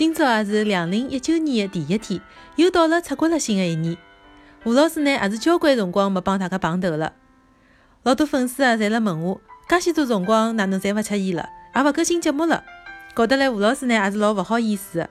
[0.00, 2.18] 今朝也是两零一九年的第一天，
[2.56, 3.98] 又到了出国了新的一年。
[4.64, 7.12] 吴老师呢，也是交关辰光没帮大家碰头了。
[8.04, 9.38] 老多粉丝啊，侪辣问我，
[9.68, 12.64] 介许多辰光哪能侪勿出现了，也勿更新节目了，
[13.12, 15.10] 搞得来吴老师呢，也是老勿好意思的。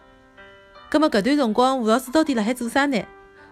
[0.90, 3.00] 葛末搿段辰光，吴老师到底辣海做啥呢？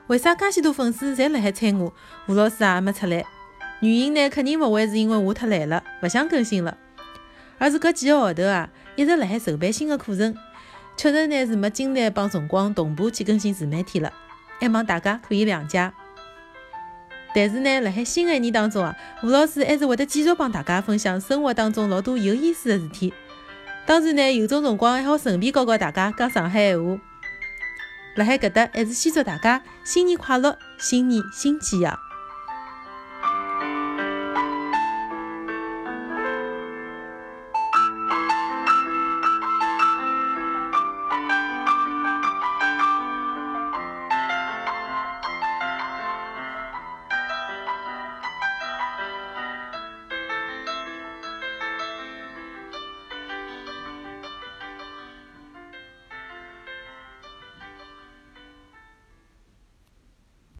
[0.07, 1.93] 为啥介许多粉丝侪辣海催我，
[2.27, 3.23] 吴老师也没出来？
[3.81, 6.75] 原因呢，肯定勿会是因为我太懒了，勿想更新了，
[7.59, 10.35] 而是搿几个号头啊，一直辣海筹备新的课程。
[10.97, 14.11] 确实呢是没精力帮辰光同步去更新自媒体了，
[14.59, 15.91] 还望大家可以谅解。
[17.35, 23.13] 但是呢，辣海新的一年当中啊，吴老师还是会得继续帮大家分享生活当中老多有意思的事体。
[23.85, 26.99] 当然呢，有种辰光还好顺便教教大家讲上海话。
[28.15, 32.06] 辣海搿搭还是先祝大家新年快乐，新年新气象。